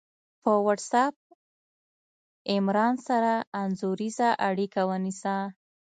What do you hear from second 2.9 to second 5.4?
سره انځوریزه اړیکه ونیسه